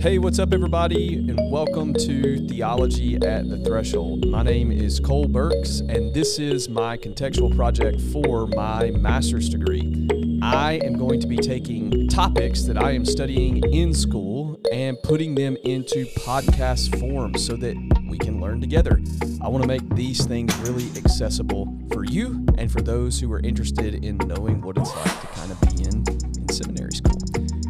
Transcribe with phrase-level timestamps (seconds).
[0.00, 4.28] Hey, what's up, everybody, and welcome to Theology at the Threshold.
[4.28, 10.08] My name is Cole Burks, and this is my contextual project for my master's degree.
[10.40, 15.34] I am going to be taking topics that I am studying in school and putting
[15.34, 17.74] them into podcast form so that
[18.08, 19.02] we can learn together.
[19.42, 23.40] I want to make these things really accessible for you and for those who are
[23.40, 26.04] interested in knowing what it's like to kind of be in,
[26.36, 27.18] in seminary school.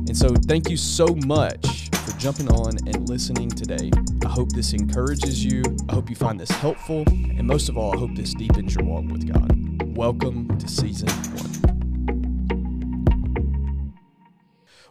[0.08, 3.90] And so, thank you so much for jumping on and listening today.
[4.24, 5.62] I hope this encourages you.
[5.88, 7.04] I hope you find this helpful.
[7.06, 9.96] And most of all, I hope this deepens your walk with God.
[9.96, 11.44] Welcome to season one.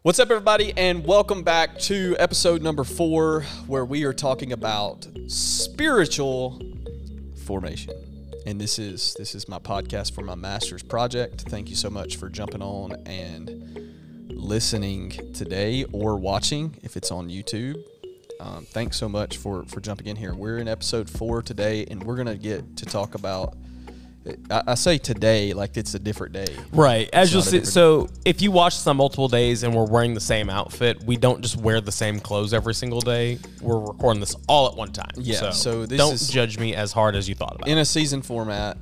[0.03, 5.07] What's up, everybody, and welcome back to episode number four, where we are talking about
[5.27, 6.61] spiritual
[7.45, 7.95] formation.
[8.45, 11.41] And this is this is my podcast for my master's project.
[11.49, 13.86] Thank you so much for jumping on and
[14.37, 17.81] listening today or watching if it's on YouTube.
[18.39, 20.33] Um, thanks so much for for jumping in here.
[20.35, 23.55] We're in episode four today, and we're gonna get to talk about.
[24.51, 26.47] I, I say today like it's a different day.
[26.73, 27.09] Right.
[27.13, 30.13] As It's you'll see, so if you watch this on multiple days and we're wearing
[30.13, 33.39] the same outfit, we don't just wear the same clothes every single day.
[33.61, 35.11] We're recording this all at one time.
[35.15, 37.69] Yeah, so this don't is- judge me as hard as you thought about.
[37.69, 38.77] in a season format.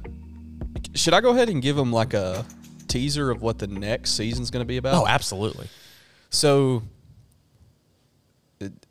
[0.96, 2.44] Should I go ahead and give them like a
[2.96, 4.96] teaser of what the next season's going to be about?
[4.96, 5.68] oh, absolutely.
[6.30, 6.84] So
[8.60, 8.86] it-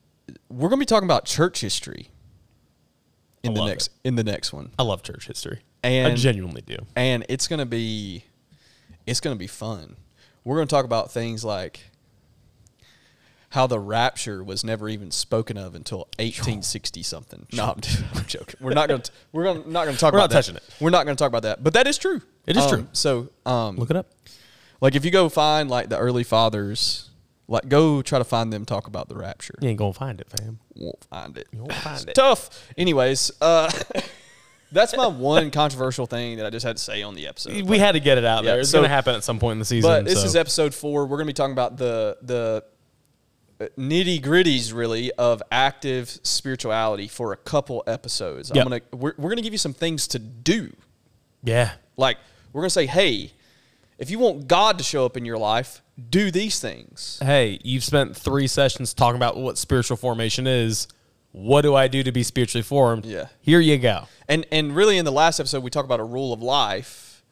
[0.48, 2.08] we're going to be talking about church history
[3.42, 4.70] in the next in the next one.
[4.78, 5.60] I love church history.
[5.82, 6.76] I genuinely do.
[6.96, 8.24] And it's going to be
[9.06, 9.96] it's going to be fun.
[10.44, 11.80] We're going to talk about things like
[13.50, 17.46] how the rapture was never even spoken of until 1860 something.
[17.52, 17.80] No, I'm,
[18.14, 18.56] I'm joking.
[18.60, 20.62] We're not going to we're going not going to talk We're about not touching it.
[20.80, 21.62] We're not going to talk about that.
[21.62, 22.22] But that is true.
[22.46, 22.86] It is Um, true.
[22.92, 24.06] So, um Look it up.
[24.80, 27.10] like if you go find like the early fathers,
[27.48, 29.54] like go try to find them talk about the rapture.
[29.60, 30.58] You ain't gonna find it, fam.
[30.74, 31.46] Won't find it.
[31.52, 32.14] You won't find It's it.
[32.14, 32.72] Tough.
[32.76, 33.70] Anyways, uh
[34.72, 37.62] that's my one controversial thing that I just had to say on the episode.
[37.62, 38.60] We had to get it out Yeah, there.
[38.60, 39.88] It's so- gonna happen at some point in the season.
[39.90, 41.02] But this so- is episode four.
[41.06, 42.64] We're going to be talking about the the
[43.78, 48.50] nitty gritties, really, of active spirituality for a couple episodes.
[48.54, 48.66] Yep.
[48.66, 50.74] I'm gonna we're, we're going to give you some things to do.
[51.42, 51.72] yeah.
[51.96, 52.18] Like
[52.54, 53.32] we're going to say, hey,
[53.98, 57.18] if you want God to show up in your life, do these things.
[57.20, 60.86] Hey, you've spent three sessions talking about what spiritual formation is.
[61.32, 63.06] What do I do to be spiritually formed?
[63.06, 63.26] Yeah.
[63.40, 64.06] Here you go.
[64.28, 67.24] And and really, in the last episode, we talked about a rule of life.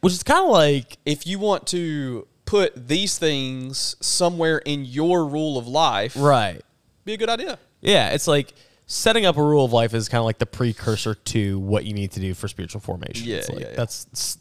[0.00, 5.26] Which is kind of like If you want to put these things somewhere in your
[5.26, 6.62] rule of life, right.
[7.04, 7.58] be a good idea.
[7.82, 8.54] Yeah, it's like
[8.86, 11.92] setting up a rule of life is kind of like the precursor to what you
[11.92, 13.26] need to do for spiritual formation.
[13.26, 13.76] Yeah, like, yeah, yeah.
[13.76, 14.38] That's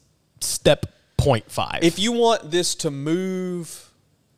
[0.65, 0.87] step
[1.17, 1.79] point five.
[1.83, 3.91] if you want this to move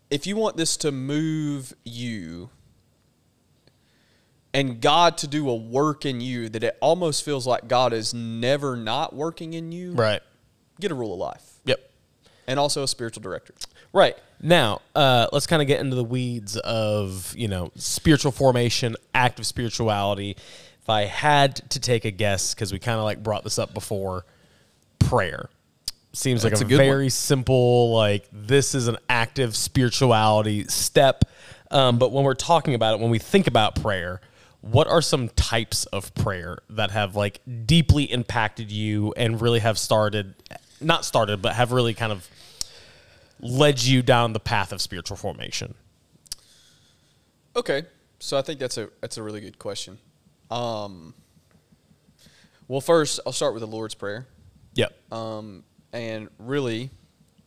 [0.10, 2.50] if you want this to move you
[4.54, 8.14] and God to do a work in you that it almost feels like God is
[8.14, 10.22] never not working in you, right.
[10.80, 11.80] get a rule of life Yep.
[12.48, 13.54] and also a spiritual director.
[13.94, 14.18] Right.
[14.42, 19.46] Now, uh, let's kind of get into the weeds of, you know, spiritual formation, active
[19.48, 20.32] spirituality.
[20.82, 23.74] If I had to take a guess, because we kind of like brought this up
[23.74, 24.26] before,
[25.00, 25.50] prayer.
[26.14, 31.26] Seems That's like a a, very simple, like, this is an active spirituality step.
[31.70, 34.22] Um, but when we're talking about it, when we think about prayer,
[34.62, 39.78] what are some types of prayer that have like deeply impacted you and really have
[39.78, 40.34] started,
[40.82, 42.28] not started, but have really kind of
[43.40, 45.76] led you down the path of spiritual formation?
[47.56, 47.84] Okay.
[48.20, 50.00] So I think that's a that's a really good question.
[50.50, 51.14] Um
[52.68, 54.28] well first I'll start with the Lord's Prayer.
[54.74, 55.14] Yep.
[55.14, 56.92] Um, and really,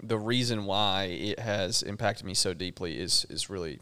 [0.02, 3.80] the reason why it has impacted me so deeply is is really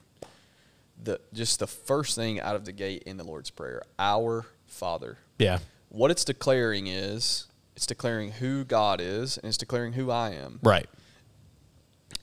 [1.03, 5.19] the just the first thing out of the gate in the Lord's Prayer, Our Father.
[5.39, 5.59] yeah.
[5.91, 10.59] What it's declaring is it's declaring who God is, and it's declaring who I am.
[10.63, 10.87] Right.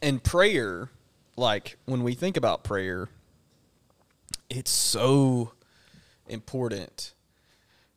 [0.04, 0.90] And prayer,
[1.36, 3.10] like when we think about prayer,
[4.52, 5.54] it's so
[6.28, 7.15] important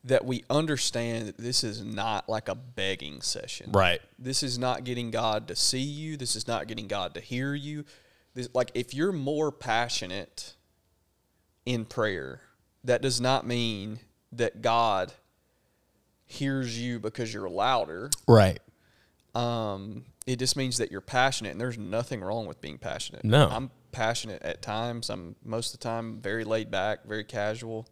[0.03, 3.71] that we understand that this is not like a begging session.
[3.71, 4.01] Right.
[4.17, 6.15] This is not getting God to see you.
[6.15, 7.85] This is not getting God to hear you.
[8.33, 10.53] This, like if you're more passionate
[11.65, 12.41] in prayer,
[12.85, 13.99] that does not mean
[14.31, 15.11] that God
[16.25, 18.09] hears you because you're louder.
[18.27, 18.59] Right.
[19.35, 23.25] Um, it just means that you're passionate, and there's nothing wrong with being passionate.
[23.25, 23.49] No.
[23.49, 25.09] I'm passionate at times.
[25.09, 27.87] I'm most of the time very laid back, very casual.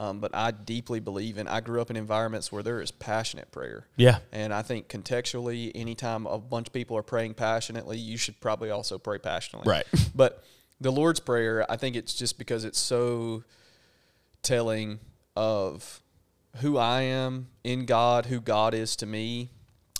[0.00, 1.48] Um, but I deeply believe in.
[1.48, 3.88] I grew up in environments where there is passionate prayer.
[3.96, 4.18] Yeah.
[4.30, 8.70] And I think contextually, anytime a bunch of people are praying passionately, you should probably
[8.70, 9.68] also pray passionately.
[9.70, 9.86] Right.
[10.14, 10.44] But
[10.80, 13.42] the Lord's Prayer, I think it's just because it's so
[14.42, 15.00] telling
[15.36, 16.00] of
[16.56, 19.50] who I am in God, who God is to me.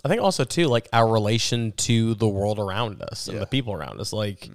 [0.05, 3.41] I think also too like our relation to the world around us and Yeah.
[3.41, 4.49] the people around us, like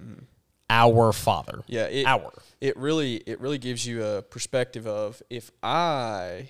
[0.70, 1.62] our Father.
[1.66, 2.32] Yeah, it, our.
[2.64, 6.48] It really it really gives you a perspective of if I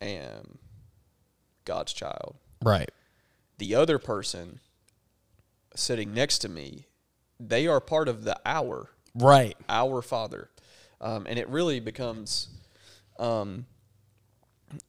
[0.00, 0.58] am
[1.64, 2.88] God's child, Right.
[3.58, 4.60] the other person
[5.74, 6.86] sitting next to me,
[7.40, 9.56] they are part of the our Right.
[9.68, 10.50] our Father,
[11.00, 12.48] um, and it really becomes
[13.18, 13.66] um,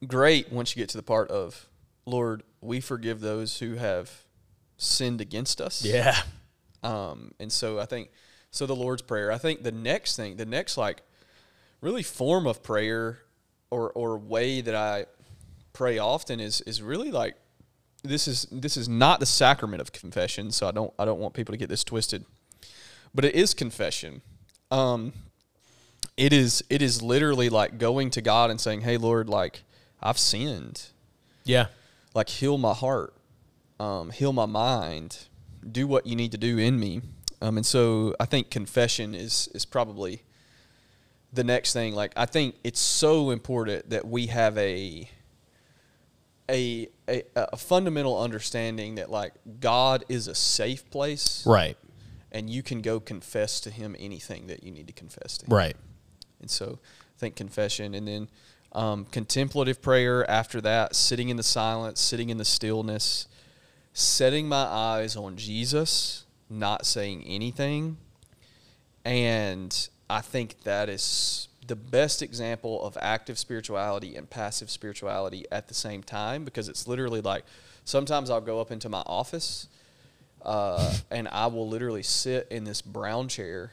[0.06, 1.68] great once you get to the part of
[2.06, 4.10] Lord, we forgive those who have
[4.76, 5.84] sinned against us.
[5.84, 6.22] Yeah.
[6.84, 8.10] Um, and so I think
[8.52, 9.32] so the Lord's prayer.
[9.32, 11.02] I think the next thing, the next like
[11.80, 13.18] really form of prayer
[13.70, 15.06] or or way that I
[15.72, 17.34] pray often is is really like
[18.04, 21.34] this is this is not the sacrament of confession, so I don't I don't want
[21.34, 22.24] people to get this twisted.
[23.14, 24.22] But it is confession.
[24.70, 25.12] Um
[26.16, 29.62] it is it is literally like going to God and saying, "Hey Lord, like
[30.02, 30.88] I've sinned
[31.44, 31.66] Yeah.
[32.14, 33.14] like heal my heart,
[33.80, 35.26] um, heal my mind,
[35.70, 37.00] do what you need to do in me.
[37.42, 40.22] Um, and so I think confession is is probably
[41.32, 41.94] the next thing.
[41.94, 45.08] Like I think it's so important that we have a
[46.48, 51.76] a a, a fundamental understanding that like God is a safe place, Right.
[52.30, 55.46] and you can go confess to Him anything that you need to confess to.
[55.46, 55.52] Him.
[55.54, 55.76] Right.
[56.40, 56.78] And so
[57.16, 58.28] I think confession and then
[58.72, 63.26] um, contemplative prayer after that, sitting in the silence, sitting in the stillness,
[63.92, 66.21] setting my eyes on Jesus,
[66.52, 67.96] not saying anything.
[69.04, 75.68] And I think that is the best example of active spirituality and passive spirituality at
[75.68, 77.44] the same time because it's literally like
[77.84, 79.68] sometimes I'll go up into my office
[80.44, 83.72] uh, and I will literally sit in this brown chair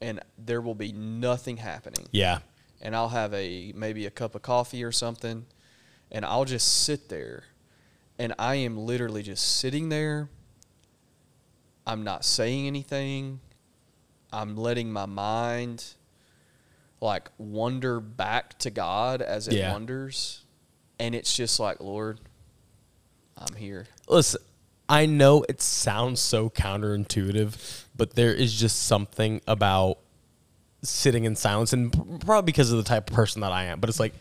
[0.00, 2.06] and there will be nothing happening.
[2.12, 2.38] Yeah.
[2.80, 5.46] And I'll have a maybe a cup of coffee or something
[6.10, 7.44] and I'll just sit there
[8.18, 10.28] and I am literally just sitting there.
[11.90, 13.40] I'm not saying anything.
[14.32, 15.84] I'm letting my mind
[17.00, 19.72] like wander back to God as it Yeah.
[19.72, 20.44] wanders.
[21.00, 22.20] And it's just like, Lord,
[23.36, 23.88] I'm here.
[24.06, 24.40] Listen,
[24.88, 29.98] I know it sounds so counterintuitive, but there is just something about
[30.82, 33.80] sitting in silence, and probably because of the type of person that I am.
[33.80, 34.14] But it's like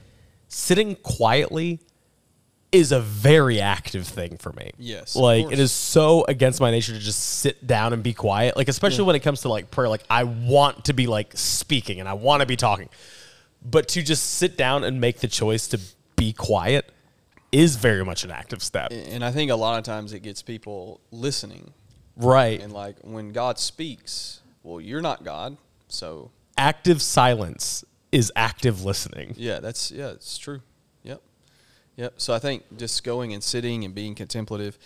[0.47, 1.79] sitting quietly
[2.71, 4.71] is a very active thing for me.
[4.77, 8.55] Yes, like it is so against my nature to just sit down and be quiet.
[8.55, 9.89] Like especially when it comes to like prayer.
[9.89, 12.89] Like I want to be like speaking and I want to be talking,
[13.63, 15.79] but to just sit down and make the choice to
[16.15, 16.91] be quiet
[17.51, 18.91] is very much an active step.
[18.91, 21.73] And I think a lot of times it gets people listening.
[22.15, 22.61] Right.
[22.61, 25.57] And like when God speaks, well, you're not God.
[25.87, 29.33] So active silence is active listening.
[29.37, 30.61] yeah, that's yeah, it's true.
[31.99, 32.13] Yep.
[32.15, 34.77] So I think just going and sitting and being contemplative.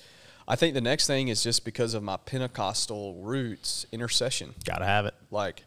[0.47, 4.55] I think the next thing is just because of my Pentecostal roots, intercession.
[4.65, 5.13] Gotta have it.
[5.29, 5.63] Like,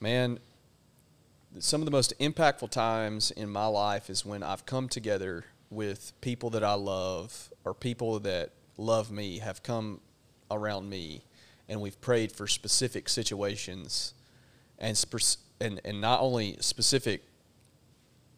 [0.00, 0.38] man,
[1.58, 6.18] some of the most impactful times in my life is when I've come together with
[6.22, 8.48] people that I love or people that
[8.78, 10.00] love me have come
[10.50, 11.20] around me
[11.68, 14.14] and we've prayed for specific situations
[14.78, 15.04] and
[15.60, 17.24] and and not only specific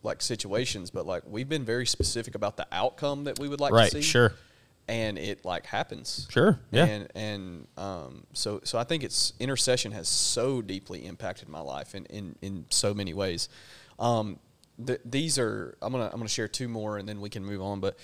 [0.02, 3.72] like situations but like we've been very specific about the outcome that we would like
[3.72, 4.32] Right, to see sure.
[4.88, 6.84] and it like happens Sure, yeah.
[6.86, 11.94] and and um, so so I think it's intercession has so deeply impacted my life
[11.94, 13.48] in in, in so many ways.
[13.98, 14.38] Um,
[14.84, 17.62] th- these are I'm gonna I'm gonna share two more and then we can move
[17.62, 17.78] on.
[17.80, 17.96] But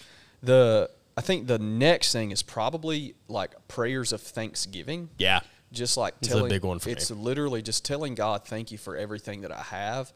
[0.43, 5.09] the I think the next thing is probably like prayers of thanksgiving.
[5.19, 5.41] Yeah.
[5.73, 6.93] Just like It's a telling big one for me.
[6.93, 10.13] it's literally just telling God thank you for everything that I have.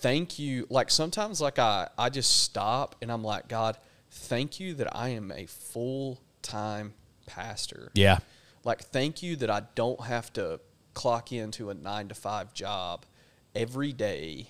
[0.00, 0.66] Thank you.
[0.70, 3.76] Like sometimes like I I just stop and I'm like God,
[4.10, 6.94] thank you that I am a full time
[7.26, 7.90] pastor.
[7.94, 8.18] Yeah.
[8.64, 10.60] Like, thank you that I don't have to
[10.94, 13.06] clock into a nine to five job
[13.54, 14.48] every day.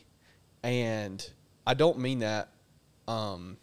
[0.63, 1.29] And
[1.67, 2.49] I don't mean that
[3.07, 3.59] um,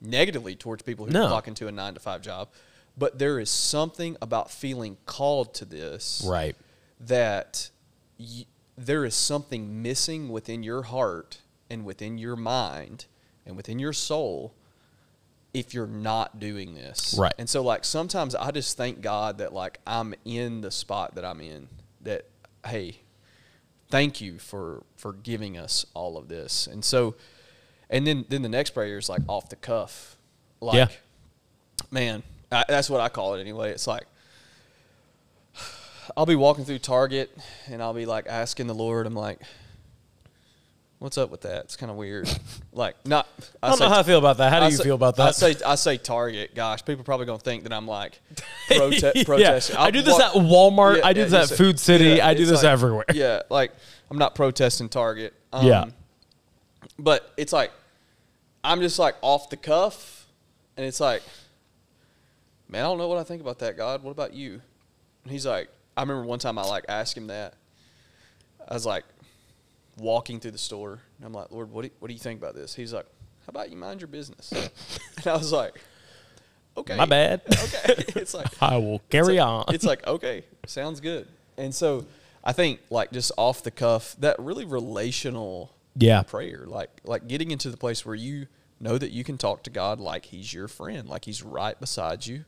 [0.00, 1.28] negatively towards people who No.
[1.28, 2.48] clock into a nine to five job,
[2.96, 6.56] but there is something about feeling called to this Right.
[7.00, 7.70] that
[8.18, 8.46] y-
[8.86, 13.06] there is something missing within your heart and within your mind
[13.44, 14.54] and within your soul
[15.52, 17.14] if you're not doing this.
[17.18, 17.32] Right.
[17.38, 21.24] And so like sometimes I just thank God that like I'm in the spot that
[21.24, 21.68] I'm in
[22.02, 22.26] that
[22.66, 22.96] hey,
[23.90, 26.66] thank you for for giving us all of this.
[26.66, 27.16] And so
[27.90, 30.16] and then then the next prayer is like off the cuff.
[30.60, 30.88] Like Yeah.
[31.90, 33.72] man, I, that's what I call it anyway.
[33.72, 34.06] It's like
[36.16, 37.30] I'll be walking through Target
[37.68, 39.40] and I'll be like asking the Lord, I'm like,
[40.98, 41.64] what's up with that?
[41.64, 42.28] It's kind of weird.
[42.72, 43.26] like, not.
[43.62, 44.52] I don't know how I feel about that.
[44.52, 45.28] How do you say- feel about that?
[45.28, 46.54] I say I say Target.
[46.54, 48.20] Gosh, people probably gonna think that I'm like
[48.68, 49.24] prote- Yeah.
[49.24, 49.76] protesting.
[49.76, 50.98] I I'll do this at Walmart.
[50.98, 52.20] Yeah, I do yeah, this at Food City.
[52.20, 53.04] I do this like- everywhere.
[53.14, 53.72] Yeah, like
[54.10, 55.34] I'm not protesting Target.
[55.52, 55.84] Um, Yeah.
[56.98, 57.72] but it's like
[58.62, 60.26] I'm just like off the cuff,
[60.76, 61.22] and it's like,
[62.68, 63.76] man, I don't know what I think about that.
[63.76, 64.60] God, what about you?
[65.24, 67.54] And he's like, I remember one time I like asked him that.
[68.68, 69.04] I was like
[69.98, 72.40] walking through the store, and I'm like, Lord, what do you, what do you think
[72.40, 72.74] about this?
[72.74, 73.06] He's like,
[73.46, 74.50] How about you mind your business?
[75.16, 75.80] and I was like,
[76.76, 77.42] Okay, My bad.
[77.50, 79.64] Okay, it's like I will carry it's on.
[79.68, 81.26] It's like okay, sounds good.
[81.58, 82.06] And so
[82.44, 86.22] I think like just off the cuff, that really relational Yeah.
[86.22, 88.46] prayer, like like getting into the place where you
[88.78, 92.26] know that you can talk to God like He's your friend, like He's right beside
[92.26, 92.44] you,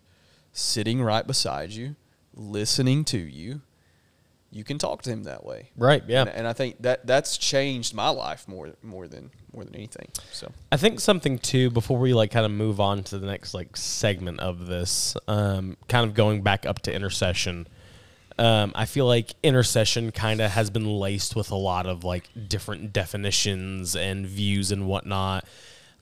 [0.52, 1.96] sitting right beside you,
[2.34, 3.60] listening to you.
[4.50, 6.02] You can talk to Him that way, Right.
[6.06, 6.20] Yeah.
[6.22, 10.08] And, and I think that that's changed my life more more than more than anything.
[10.30, 13.54] So I think something too before we like kind of move on to the next
[13.54, 17.66] like segment of this, um, kind of going back up to intercession.
[18.38, 22.28] Um, I feel like intercession kind of has been laced with a lot of like
[22.48, 25.44] different definitions and views and whatnot,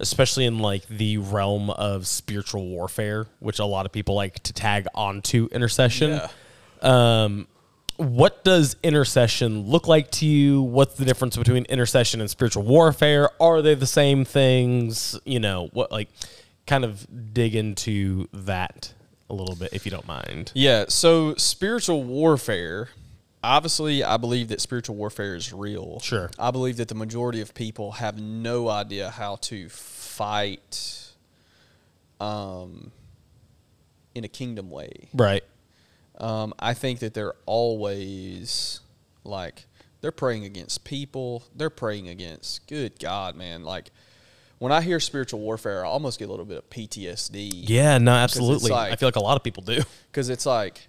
[0.00, 4.52] especially in like the realm of spiritual warfare, which a lot of people like to
[4.52, 6.11] tag onto intercession.
[6.11, 6.28] Yeah.
[6.83, 7.47] Um,
[7.97, 10.62] what does intercession look like to you?
[10.62, 13.30] What's the difference between intercession and spiritual warfare?
[13.40, 15.19] Are they the same things?
[15.25, 16.09] You know, what like
[16.66, 18.95] kind of dig into that
[19.28, 20.52] a little bit if you don't mind.
[20.54, 22.88] Yeah, so spiritual warfare,
[23.42, 26.00] obviously, I believe that spiritual warfare is real.
[26.00, 26.30] Sure.
[26.38, 31.12] I believe that the majority of people have no idea how to fight
[32.20, 32.92] um,
[34.14, 35.09] in a kingdom way.
[35.14, 35.44] Right.
[36.18, 38.80] Um, I think that they're always
[39.25, 39.64] like,
[40.02, 43.64] they're praying against people, they're praying against, good God, man.
[43.64, 43.90] Like,
[44.59, 47.50] when I hear spiritual warfare, I almost get a little bit of PTSD.
[47.66, 48.70] Yeah, no, absolutely.
[48.70, 49.82] like- I feel like a lot of people do.
[50.11, 50.88] Because it's like,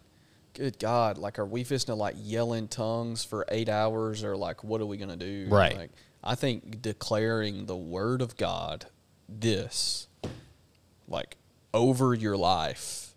[0.54, 4.36] good God, like, are we just to like yell in tongues for eight hours, or
[4.36, 5.48] like, what are we gonna do?
[5.50, 5.76] Right.
[5.76, 5.92] Like,
[6.24, 8.86] I think declaring the word of God,
[9.28, 10.08] this,
[11.08, 11.38] like,
[11.74, 13.16] over your life,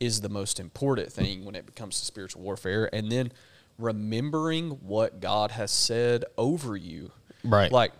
[0.00, 3.32] is the most important thing when it comes to spiritual warfare, and then
[3.78, 7.12] remembering what God has said over you.
[7.42, 7.70] Right.
[7.72, 7.92] Like,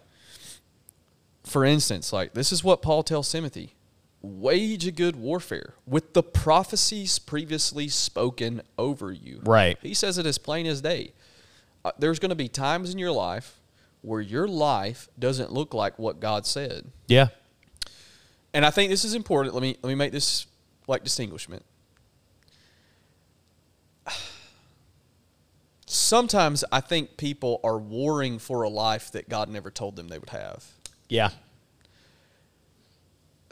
[1.44, 3.74] for instance, like this is what Paul tells Timothy
[4.24, 9.40] wage a good warfare with the prophecies previously spoken over you.
[9.44, 9.78] Right.
[9.82, 11.12] He says it as plain as day.
[11.84, 13.60] Uh, there's going to be times in your life
[14.00, 16.86] where your life doesn't look like what God said.
[17.06, 17.28] Yeah.
[18.52, 19.54] And I think this is important.
[19.54, 20.46] Let me let me make this
[20.86, 21.64] like distinguishment.
[25.86, 30.18] Sometimes I think people are warring for a life that God never told them they
[30.18, 30.64] would have.
[31.08, 31.30] Yeah.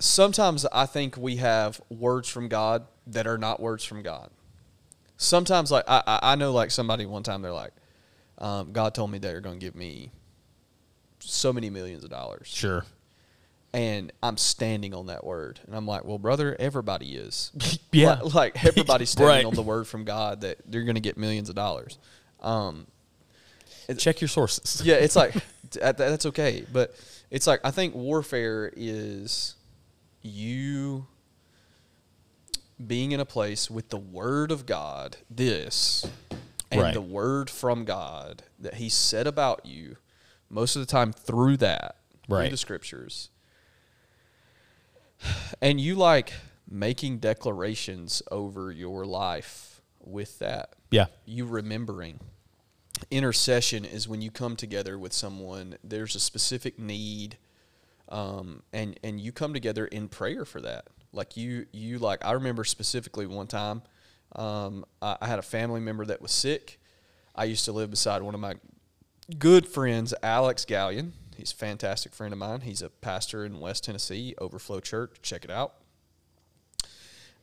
[0.02, 4.30] Sometimes I think we have words from God that are not words from God.
[5.16, 7.72] Sometimes, like I, I know, like somebody one time they're like,
[8.38, 10.10] um, God told me they're going to give me
[11.20, 12.84] so many millions of dollars, Sure.
[13.72, 17.52] and I'm standing on that word, and I'm like, well, brother, everybody is,
[17.92, 18.14] Yeah.
[18.22, 19.44] like, like, everybody's standing Right.
[19.44, 21.98] on the word from God that they're going to get millions of dollars.
[22.40, 22.88] Um,
[23.96, 24.82] Check your sources.
[24.84, 25.34] yeah, it's like
[25.72, 26.94] that, that's okay, but
[27.30, 29.54] it's like I think warfare is
[30.22, 31.06] you
[32.84, 36.04] being in a place with the word of God, this,
[36.70, 36.94] and Right.
[36.94, 39.96] the word from God that He said about you,
[40.48, 43.28] most of the time through that, through the scriptures,
[45.60, 46.32] and you like
[46.68, 51.06] making declarations over your life with that Yeah.
[51.24, 52.18] you remembering.
[53.10, 55.76] Intercession is when you come together with someone.
[55.84, 57.36] There's a specific need,
[58.12, 60.86] um, and and you come together in prayer for that.
[61.12, 62.24] Like you, you like.
[62.24, 63.82] I remember specifically one time,
[64.36, 66.78] um, I, I had a family member that was sick.
[67.34, 68.54] I used to live beside one of my
[69.38, 71.12] good friends, Alex Gallion.
[71.36, 72.60] He's a fantastic friend of mine.
[72.60, 75.16] He's a pastor in West Tennessee, Overflow Church.
[75.22, 75.74] Check it out.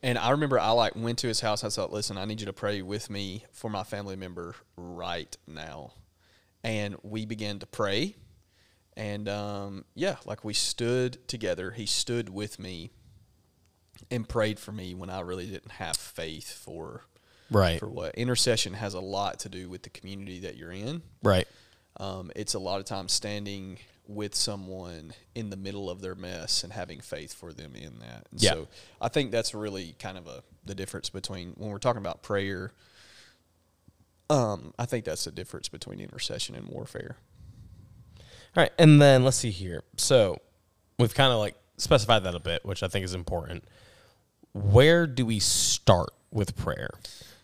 [0.03, 1.63] And I remember I like went to his house.
[1.63, 5.35] I said, "Listen, I need you to pray with me for my family member right
[5.47, 5.93] now."
[6.63, 8.15] And we began to pray,
[8.99, 11.71] and um, yeah, like we stood together.
[11.71, 12.91] He stood with me
[14.11, 17.05] and prayed for me when I really didn't have faith for
[17.51, 17.79] Right.
[17.79, 21.01] for what intercession has a lot to do with the community that you're in.
[21.23, 21.47] Right.
[21.97, 26.63] Um, it's a lot of times standing with someone in the middle of their mess
[26.63, 28.27] and having faith for them in that.
[28.31, 28.51] And Yeah.
[28.53, 28.67] So
[29.01, 32.71] I think that's really kind of a the difference between when we're talking about prayer.
[34.29, 37.17] Um, I think that's the difference between intercession and warfare.
[38.55, 39.83] All right, and then let's see here.
[39.97, 40.37] So
[40.97, 43.63] we've kind of like specified that a bit, which I think is important.
[44.53, 46.89] Where do we start with prayer?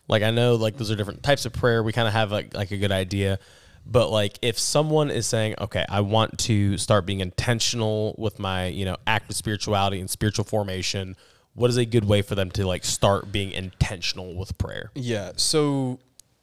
[0.08, 1.82] Like I know like those are different types of prayer.
[1.82, 3.38] We kind of have like like a good idea.
[3.84, 8.66] But like if someone is saying, "Okay, I want to start being intentional with my,
[8.66, 11.16] you know, active spirituality and spiritual formation,"
[11.54, 14.90] what is a good way for them to like start being intentional with prayer?
[14.94, 15.32] Yeah.
[15.36, 16.00] So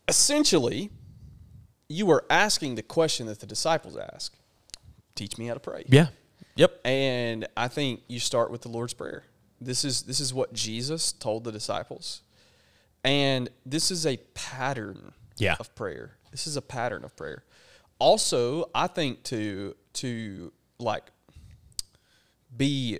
[0.07, 0.89] essentially,
[1.89, 4.33] you are asking the question that the disciples ask
[5.15, 5.83] Teach me how to pray.
[5.87, 6.07] Yeah.
[6.55, 6.81] Yep.
[6.85, 9.23] And I think you start with the Lord's Prayer.
[9.61, 12.21] This is this is what Jesus told the disciples.
[13.03, 15.55] And this is a pattern Yeah.
[15.59, 16.17] of prayer.
[16.31, 17.43] This is a pattern of prayer.
[17.99, 21.11] Also, I think to to like
[22.55, 22.99] be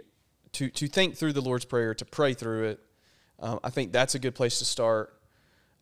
[0.53, 2.79] to to think through the Lord's Prayer, to pray through it.
[3.39, 5.19] Um, I think that's a good place to start.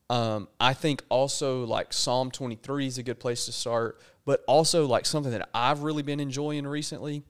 [0.09, 4.85] Um, I think also like Psalm 23 is a good place to start, but also
[4.85, 7.23] like something that I've really been enjoying recently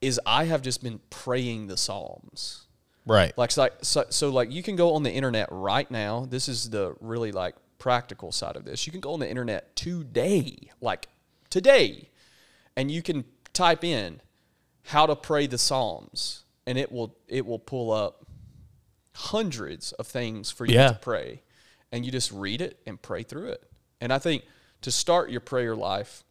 [0.00, 2.66] is I have just been praying the Psalms.
[3.06, 3.36] Right.
[3.36, 6.26] Like, so, so like you can go on the internet right now.
[6.28, 8.86] This is the really like practical side of this.
[8.86, 11.08] You can go on the internet today, like
[11.50, 12.08] today,
[12.76, 14.20] and you can type in
[14.84, 18.26] how to pray the Psalms, and it will it will pull up
[19.14, 20.88] hundreds of things for you Yeah.
[20.88, 21.42] to pray,
[21.92, 23.62] and you just read it and pray through it.
[24.00, 24.44] And I think
[24.82, 26.24] to start your prayer life,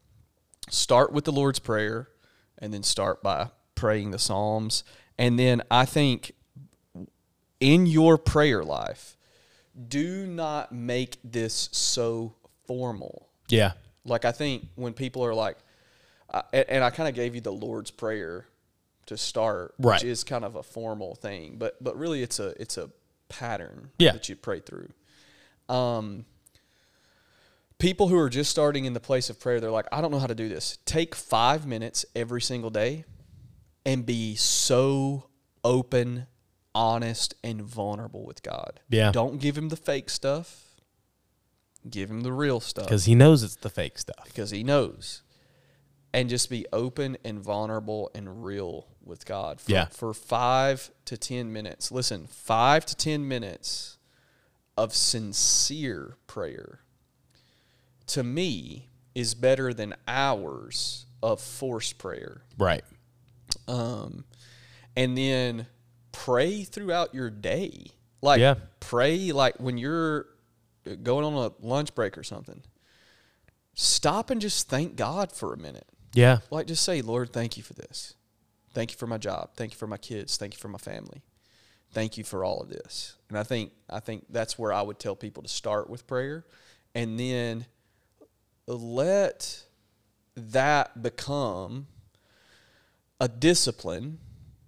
[0.70, 2.10] start with the Lord's Prayer,
[2.58, 4.84] and then start by praying the Psalms,
[5.18, 6.32] and then I think
[7.60, 9.18] in your prayer life,
[9.88, 13.28] do not make this so formal.
[13.50, 13.74] Yeah.
[14.06, 15.58] Like I think when people are like,
[16.30, 18.46] uh, and, and I kind of gave you the Lord's Prayer
[19.06, 19.96] to start, Right.
[19.96, 22.90] which is kind of a formal thing, but but really it's a it's a
[23.30, 24.12] pattern Yeah.
[24.12, 24.90] that you pray through.
[25.70, 26.26] Um,
[27.84, 30.18] people who are just starting in the place of prayer, they're like, I don't know
[30.20, 30.78] how to do this.
[30.86, 33.04] Take five minutes every single day,
[33.86, 35.28] and be so
[35.66, 36.28] open,
[36.74, 38.80] honest, and vulnerable with God.
[38.90, 39.12] Yeah.
[39.12, 40.64] Don't give him the fake stuff.
[41.90, 44.24] Give him the real stuff Because he knows it's the fake stuff.
[44.24, 45.22] because he knows.
[46.14, 49.88] And just be open and vulnerable and real with God for, Yeah.
[49.88, 51.92] for five to 10 minutes.
[51.92, 53.98] Listen, five to 10 minutes
[54.78, 56.80] of sincere prayer
[58.08, 62.42] to me is better than hours of forced prayer.
[62.58, 62.84] Right.
[63.68, 64.26] Um,
[64.96, 65.68] and then
[66.12, 67.88] pray throughout your day.
[68.22, 68.56] Like Yeah.
[68.80, 70.28] pray like when you're
[71.02, 72.62] going on a lunch break or something.
[73.76, 75.88] Stop and just thank God for a minute.
[76.14, 76.40] Yeah.
[76.52, 78.14] Like just say, Lord, thank you for this.
[78.74, 79.52] Thank you for my job.
[79.56, 80.38] Thank you for my kids.
[80.38, 81.22] Thank you for my family.
[81.92, 83.16] Thank you for all of this.
[83.30, 86.46] And I think I think that's where I would tell people to start with prayer
[86.96, 87.66] and then
[88.68, 89.64] let
[90.36, 91.88] that become
[93.20, 94.20] a discipline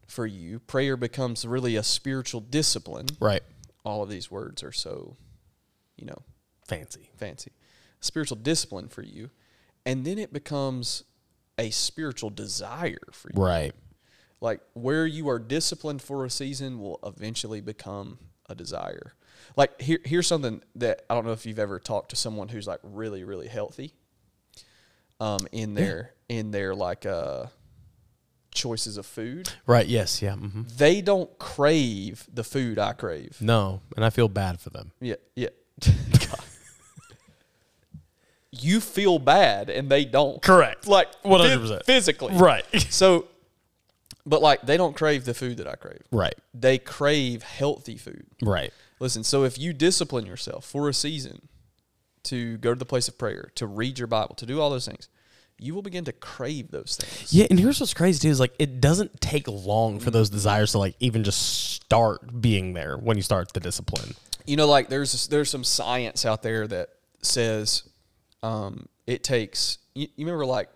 [0.08, 0.60] for you.
[0.60, 3.08] Prayer becomes really a spiritual discipline.
[3.20, 3.44] Right.
[3.84, 5.18] All of these words are so,
[5.98, 6.22] you know,
[6.68, 7.10] Fancy.
[7.18, 7.52] fancy.
[8.00, 9.30] Spiritual discipline for you.
[9.86, 11.04] And then it becomes
[11.58, 13.42] a spiritual desire for you.
[13.42, 13.74] Right.
[14.42, 19.14] Like where you are disciplined for a season will eventually become a desire.
[19.56, 22.68] Like here, here's something that I don't know if you've ever talked to someone who's
[22.68, 23.94] like really, really healthy.
[25.20, 27.46] Um, in their in their like uh
[28.54, 29.86] choices of food, Right.
[29.88, 30.22] Yes.
[30.22, 30.34] Yeah.
[30.34, 30.64] Mm-hmm.
[30.78, 33.38] they don't crave the food I crave.
[33.42, 34.92] No, and I feel bad for them.
[35.00, 35.50] Yeah, yeah.
[38.52, 40.42] you feel bad and they don't.
[40.42, 40.88] Correct.
[40.88, 41.84] Like 100%.
[41.86, 42.34] physically.
[42.36, 42.66] Right.
[42.92, 43.28] So
[44.26, 46.02] but like they don't crave the food that I crave.
[46.12, 46.36] right.
[46.54, 48.26] They crave healthy food.
[48.42, 48.74] Right.
[49.00, 51.50] Listen, so if you discipline yourself for a season
[52.24, 54.88] to go to the place of prayer, to read your Bible, to do all those
[54.88, 55.10] things,
[55.58, 57.34] you will begin to crave those things.
[57.34, 60.72] Yeah, and here's what's crazy too is like it doesn't take long for those desires
[60.74, 64.16] to like even just start being there when you start the discipline.
[64.46, 66.90] You know, like there's there's some science out there that
[67.22, 67.84] says
[68.44, 69.78] um, it takes.
[69.94, 70.70] You, you remember, like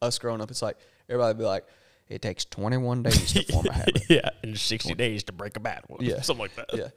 [0.00, 0.76] us growing up, it's like
[1.08, 1.64] everybody would be like,
[2.12, 4.02] it takes 21 days to form a habit.
[4.08, 6.00] yeah, in 60 days to break a bad one.
[6.04, 6.20] Yeah.
[6.20, 6.66] something like that.
[6.74, 6.88] yeah,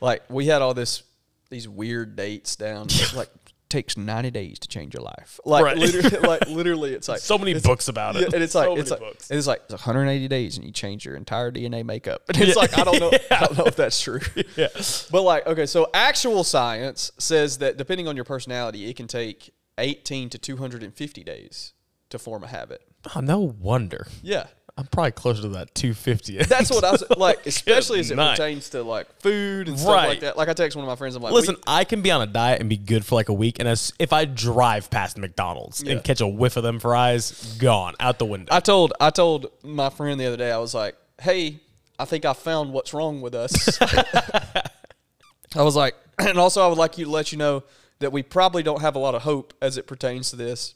[0.00, 1.02] like we had all this
[1.50, 2.88] these weird dates down.
[3.14, 3.28] like
[3.70, 5.40] takes 90 days to change your life.
[5.44, 5.76] Like Right.
[5.76, 8.20] literally, like literally, it's like So many books about it.
[8.22, 9.30] Yeah, and it's like So it's like books.
[9.30, 12.22] it's like it's 180 days and you change your entire DNA makeup.
[12.28, 14.20] And it's like I don't know I don't know if that's true.
[14.56, 14.68] Yeah.
[15.10, 19.52] But like okay, so actual science says that depending on your personality, it can take
[19.78, 21.72] 18 to 250 days
[22.10, 22.82] to form a habit.
[23.16, 24.06] Oh, no wonder.
[24.22, 24.46] Yeah.
[24.76, 26.38] I'm probably closer to that 250.
[26.48, 28.36] That's what I was like, especially as it night.
[28.36, 30.36] pertains to like food and stuff like that.
[30.36, 32.26] Like I text one of my friends, I'm like, Listen, I can be on a
[32.26, 35.82] diet and be good for like a week, and as if I drive past McDonald's
[35.84, 35.92] Yeah.
[35.92, 38.52] and catch a whiff of them fries, gone out the window.
[38.52, 41.60] I told I told my friend the other day, I was like, hey,
[41.98, 43.80] I think I found what's wrong with us.
[43.80, 47.62] I was like, and also I would like you to let you know
[48.00, 50.72] that we probably don't have a lot of hope as it pertains to this.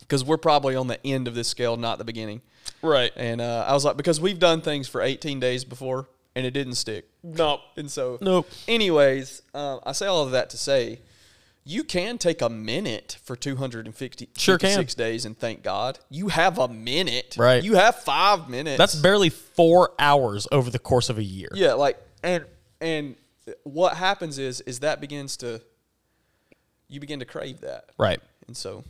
[0.00, 2.42] Because we're probably on the end of this scale, not the beginning.
[2.84, 3.10] Right.
[3.16, 6.50] And uh, I was like, because we've done things for 18 days before and it
[6.52, 7.08] didn't stick.
[7.22, 7.60] No.
[7.76, 8.48] And so, Nope.
[8.68, 11.00] anyways, uh, I say all of that to say
[11.64, 14.68] you can take a minute for 250 Sure can.
[14.68, 15.98] 56 days and thank God.
[16.10, 17.36] You have a minute.
[17.38, 17.62] Right.
[17.64, 18.76] You have five minutes.
[18.78, 21.48] That's barely four hours over the course of a year.
[21.54, 22.44] yeah, like and
[22.80, 23.16] and
[23.62, 25.62] what happens is is that begins to
[26.88, 27.86] you begin to crave that.
[27.98, 28.20] Right.
[28.46, 28.84] And so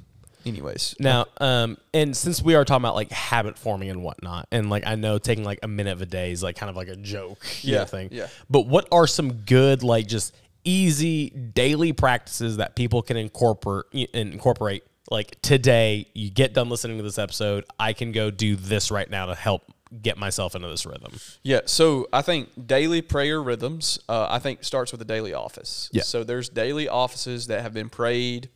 [0.47, 0.95] anyways.
[0.99, 4.87] Now, um, and since we are talking about like habit forming and whatnot, and like
[4.87, 6.97] I know taking like a minute of a day is like kind of like a
[6.97, 8.09] joke, you Yeah, know, thing.
[8.13, 8.29] yeah.
[8.51, 14.85] But what are some good like just easy daily practices that people can incorporate incorporate?
[15.11, 19.09] Like today, you get done listening to this episode, I can go do this right
[19.09, 19.63] now to help
[20.01, 21.13] get myself into this rhythm.
[21.43, 25.91] Yeah, so I think daily prayer rhythms, uh, I think starts with the daily office.
[25.93, 26.03] Yeah.
[26.03, 28.49] So there's daily offices that have been prayed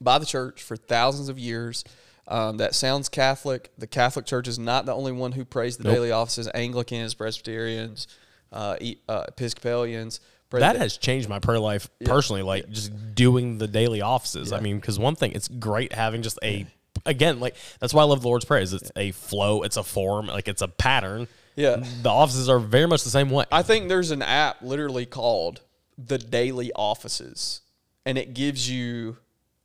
[0.00, 1.84] by the church for thousands of years.
[2.28, 3.72] Um, that sounds Catholic.
[3.76, 5.94] The Catholic Church is not the only one who prays the Nope.
[5.94, 6.48] daily offices.
[6.54, 8.06] Anglicans, Presbyterians,
[8.52, 8.76] uh,
[9.08, 10.20] uh, Episcopalians.
[10.48, 14.52] pray That the- has changed my prayer life personally, like just doing the daily offices.
[14.52, 16.66] I mean, because one thing, it's great having just a,
[17.04, 18.60] again, like that's why I love the Lord's Prayer.
[18.60, 21.26] Is it's a flow, it's a form, like it's a pattern.
[21.56, 21.82] Yeah.
[22.02, 23.44] the offices are very much the same way.
[23.52, 25.60] I think there's an app literally called
[25.98, 27.60] the Daily Offices,
[28.06, 29.18] and it gives you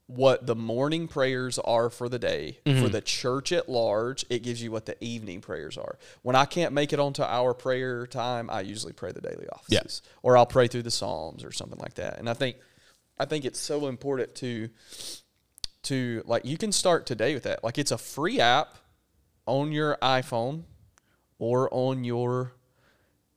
[0.07, 2.59] what the morning prayers are for the day.
[2.63, 2.87] For mm-hmm.
[2.89, 5.97] the church at large, it gives you what the evening prayers are.
[6.21, 10.01] When I can't make it onto our prayer time, I usually pray the daily offices,
[10.21, 12.19] or I'll pray through the Psalms or something like that.
[12.19, 12.57] And I think,
[13.17, 14.69] I think it's so important to,
[15.83, 17.63] to like you can start today with that.
[17.63, 18.75] Like it's a free app
[19.47, 20.63] on your iPhone
[21.39, 22.53] or on your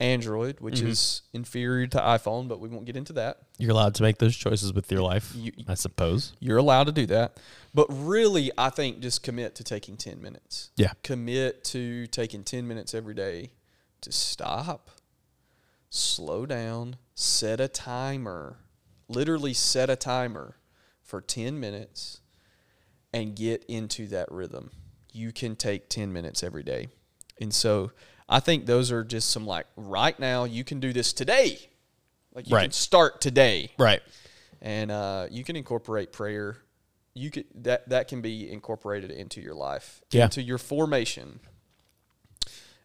[0.00, 0.88] Android, which mm-hmm.
[0.88, 3.38] is inferior to iPhone, but we won't get into that.
[3.58, 6.34] You're allowed to make those choices with your life, You- I suppose.
[6.38, 7.38] You're allowed to do that.
[7.74, 10.70] But really, I think just commit to taking 10 minutes.
[10.76, 10.92] Yeah.
[11.02, 13.50] Commit to taking 10 minutes every day
[14.02, 14.90] to stop,
[15.90, 18.58] slow down, set a timer.
[19.08, 20.56] Literally set a timer
[21.02, 22.20] for 10 minutes
[23.12, 24.70] and get into that rhythm.
[25.12, 26.88] You can take 10 minutes every day.
[27.40, 27.92] And so
[28.28, 31.58] I think those are just some like right now you can do this today.
[32.34, 34.00] Like you can start today Right.
[34.60, 36.58] and uh, you can incorporate prayer.
[37.14, 40.24] You could that that can be incorporated into your life, Yeah.
[40.24, 41.40] into your formation.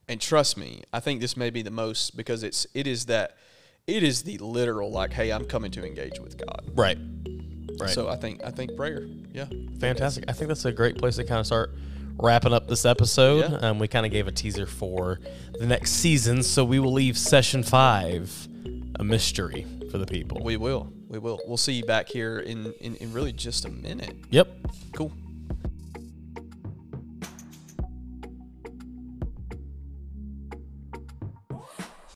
[0.07, 3.37] And trust me, I think this may be the most because it's it is that
[3.85, 6.71] it is the literal like, hey, I'm coming to engage with God.
[6.73, 6.97] Right.
[7.79, 7.89] Right.
[7.89, 9.45] So I think I think prayer, yeah,
[9.79, 10.25] Fantastic.
[10.27, 11.71] I think that's a great place to kind of start
[12.17, 13.51] wrapping up this episode.
[13.51, 13.69] Yeah.
[13.69, 15.19] Um, we kind of gave a teaser for
[15.59, 18.47] the next season, so we will leave session five
[18.99, 20.41] a mystery for the people.
[20.43, 21.39] we will, we will.
[21.47, 24.15] We'll see you back here in in, in really just a minute.
[24.29, 24.47] Yep.
[24.95, 25.11] Cool.